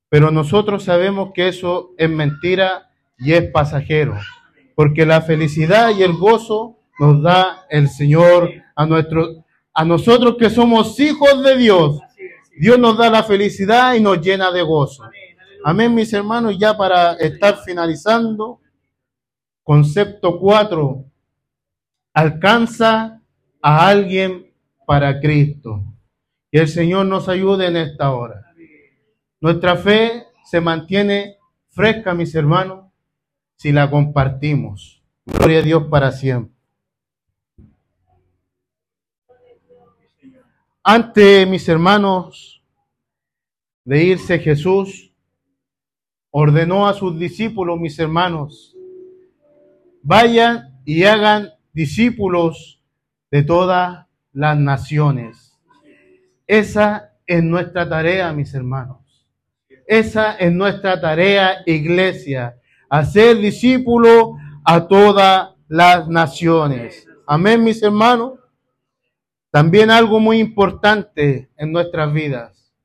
pero 0.08 0.32
nosotros 0.32 0.86
sabemos 0.86 1.32
que 1.34 1.50
eso 1.50 1.92
es 1.98 2.10
mentira 2.10 2.90
y 3.20 3.34
es 3.34 3.52
pasajero, 3.52 4.18
porque 4.74 5.06
la 5.06 5.20
felicidad 5.20 5.90
y 5.90 6.04
el 6.04 6.14
gozo 6.14 6.80
nos 6.98 7.22
da 7.22 7.66
el 7.70 7.90
Señor 7.90 8.52
a, 8.74 8.86
nuestro, 8.86 9.44
a 9.74 9.84
nosotros 9.84 10.38
que 10.40 10.50
somos 10.50 10.98
hijos 11.02 11.44
de 11.44 11.58
Dios 11.58 12.00
Dios 12.58 12.80
nos 12.80 12.98
da 12.98 13.10
la 13.10 13.24
felicidad 13.24 13.96
y 13.96 14.02
nos 14.02 14.22
llena 14.22 14.52
de 14.52 14.62
gozo. 14.62 15.04
Amén, 15.64 15.94
mis 15.94 16.14
hermanos. 16.14 16.58
Ya 16.58 16.78
para 16.78 17.14
estar 17.14 17.58
finalizando, 17.66 18.62
concepto 19.64 20.40
4. 20.40 21.06
Alcanza 22.14 23.22
a 23.62 23.88
alguien 23.88 24.54
para 24.86 25.20
Cristo. 25.20 25.84
Que 26.52 26.60
el 26.60 26.68
Señor 26.70 27.08
nos 27.08 27.28
ayude 27.28 27.68
en 27.68 27.78
esta 27.78 28.12
hora. 28.12 28.54
Nuestra 29.42 29.76
fe 29.76 30.28
se 30.46 30.62
mantiene 30.62 31.38
fresca, 31.70 32.14
mis 32.14 32.34
hermanos, 32.36 32.86
si 33.58 33.72
la 33.72 33.90
compartimos. 33.90 35.04
Gloria 35.26 35.60
a 35.60 35.64
Dios 35.64 35.84
para 35.90 36.12
siempre. 36.12 36.55
Ante 40.88 41.48
mis 41.48 41.68
hermanos 41.68 42.64
de 43.84 44.04
irse 44.04 44.38
Jesús, 44.38 45.12
ordenó 46.30 46.88
a 46.88 46.94
sus 46.94 47.18
discípulos, 47.18 47.80
mis 47.80 47.98
hermanos, 47.98 48.76
vayan 50.04 50.80
y 50.86 51.04
hagan 51.06 51.50
discípulos 51.74 52.84
de 53.32 53.42
todas 53.42 54.06
las 54.32 54.60
naciones. 54.60 55.58
Esa 56.46 57.16
es 57.26 57.44
nuestra 57.44 57.90
tarea, 57.90 58.32
mis 58.32 58.54
hermanos. 58.54 59.28
Esa 59.88 60.36
es 60.36 60.54
nuestra 60.54 61.02
tarea, 61.02 61.64
iglesia, 61.66 62.60
hacer 62.92 63.38
discípulos 63.38 64.36
a 64.64 64.88
todas 64.88 65.50
las 65.68 66.08
naciones. 66.08 67.08
Amén, 67.26 67.64
mis 67.64 67.82
hermanos. 67.82 68.45
También 69.56 69.90
algo 69.90 70.20
muy 70.20 70.40
importante 70.40 71.50
en 71.56 71.72
nuestras 71.72 72.12
vidas 72.12 72.76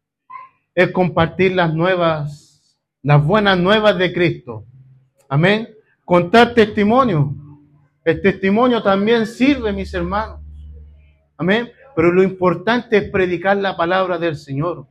es 0.73 0.93
compartir 0.93 1.53
las 1.53 1.75
nuevas, 1.75 2.79
las 3.03 3.27
buenas 3.27 3.59
nuevas 3.59 3.99
de 3.99 4.13
Cristo. 4.13 4.67
Amén. 5.29 5.69
Contar 6.05 6.55
testimonio. 6.55 7.35
El 8.05 8.23
testimonio 8.23 8.85
también 8.85 9.27
sirve, 9.27 9.73
mis 9.73 9.93
hermanos. 9.95 10.43
Amén. 11.37 11.73
Pero 11.97 12.13
lo 12.13 12.23
importante 12.23 12.99
es 12.99 13.11
predicar 13.11 13.57
la 13.57 13.77
palabra 13.77 14.17
del 14.17 14.37
Señor. 14.37 14.87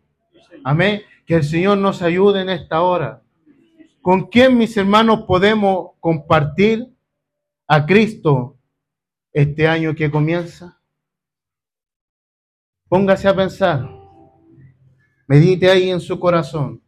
Amén. 0.66 1.04
Que 1.26 1.36
el 1.36 1.46
Señor 1.46 1.78
nos 1.78 2.02
ayude 2.02 2.42
en 2.42 2.50
esta 2.50 2.82
hora. 2.82 3.22
¿Con 4.02 4.28
quién, 4.28 4.58
mis 4.58 4.76
hermanos, 4.76 5.22
podemos 5.26 5.92
compartir 6.02 6.94
a 7.70 7.86
Cristo 7.86 8.58
este 9.32 9.66
año 9.66 9.96
que 9.96 10.12
comienza? 10.12 10.79
Póngase 12.90 13.28
a 13.28 13.36
pensar. 13.36 13.88
Medite 15.28 15.70
ahí 15.70 15.92
en 15.92 16.00
su 16.00 16.20
corazón. 16.20 16.82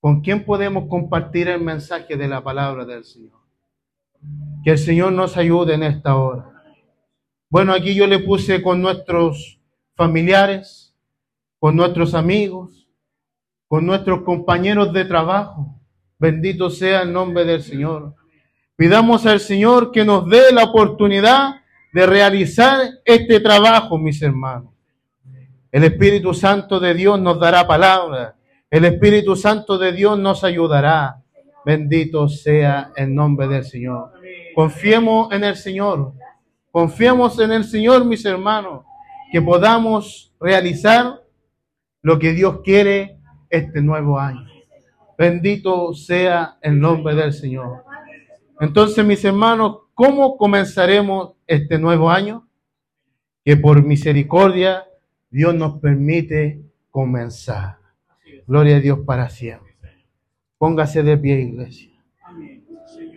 ¿Con 0.00 0.20
quién 0.22 0.44
podemos 0.44 0.88
compartir 0.88 1.46
el 1.46 1.60
mensaje 1.60 2.16
de 2.16 2.26
la 2.26 2.42
palabra 2.42 2.84
del 2.84 3.04
Señor? 3.04 3.38
Que 4.64 4.72
el 4.72 4.78
Señor 4.78 5.12
nos 5.12 5.36
ayude 5.36 5.74
en 5.74 5.84
esta 5.84 6.16
hora. 6.16 6.50
Bueno, 7.48 7.72
aquí 7.72 7.94
yo 7.94 8.08
le 8.08 8.18
puse 8.18 8.60
con 8.60 8.82
nuestros 8.82 9.60
familiares, 9.94 10.96
con 11.60 11.76
nuestros 11.76 12.14
amigos, 12.14 12.88
con 13.68 13.86
nuestros 13.86 14.22
compañeros 14.22 14.92
de 14.92 15.04
trabajo. 15.04 15.80
Bendito 16.18 16.70
sea 16.70 17.02
el 17.02 17.12
nombre 17.12 17.44
del 17.44 17.62
Señor. 17.62 18.16
Pidamos 18.74 19.26
al 19.26 19.38
Señor 19.38 19.92
que 19.92 20.04
nos 20.04 20.28
dé 20.28 20.52
la 20.52 20.64
oportunidad 20.64 21.62
de 21.92 22.04
realizar 22.04 22.80
este 23.04 23.38
trabajo, 23.38 23.96
mis 23.96 24.20
hermanos. 24.20 24.77
El 25.70 25.84
Espíritu 25.84 26.32
Santo 26.32 26.80
de 26.80 26.94
Dios 26.94 27.20
nos 27.20 27.38
dará 27.38 27.66
palabra. 27.66 28.36
El 28.70 28.86
Espíritu 28.86 29.36
Santo 29.36 29.76
de 29.76 29.92
Dios 29.92 30.18
nos 30.18 30.42
ayudará. 30.42 31.22
Bendito 31.64 32.28
sea 32.28 32.92
el 32.96 33.14
nombre 33.14 33.48
del 33.48 33.64
Señor. 33.64 34.12
Confiemos 34.54 35.30
en 35.32 35.44
el 35.44 35.56
Señor. 35.56 36.14
Confiemos 36.70 37.38
en 37.38 37.52
el 37.52 37.64
Señor, 37.64 38.04
mis 38.06 38.24
hermanos, 38.24 38.84
que 39.30 39.42
podamos 39.42 40.32
realizar 40.40 41.22
lo 42.00 42.18
que 42.18 42.32
Dios 42.32 42.60
quiere 42.64 43.18
este 43.50 43.82
nuevo 43.82 44.18
año. 44.18 44.46
Bendito 45.18 45.92
sea 45.92 46.56
el 46.62 46.80
nombre 46.80 47.14
del 47.14 47.34
Señor. 47.34 47.84
Entonces, 48.60 49.04
mis 49.04 49.22
hermanos, 49.24 49.80
¿cómo 49.92 50.38
comenzaremos 50.38 51.32
este 51.46 51.78
nuevo 51.78 52.10
año? 52.10 52.48
Que 53.44 53.56
por 53.56 53.82
misericordia 53.82 54.87
Dios 55.30 55.54
nos 55.54 55.80
permite 55.80 56.62
comenzar. 56.90 57.78
Gloria 58.46 58.76
a 58.76 58.80
Dios 58.80 59.00
para 59.06 59.28
siempre. 59.28 60.06
Póngase 60.56 61.02
de 61.02 61.18
pie, 61.18 61.40
iglesia. 61.40 61.87